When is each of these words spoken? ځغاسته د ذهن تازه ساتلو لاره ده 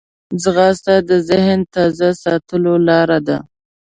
ځغاسته 0.43 0.93
د 1.09 1.11
ذهن 1.29 1.59
تازه 1.73 2.09
ساتلو 2.23 2.73
لاره 2.87 3.19
ده 3.27 3.37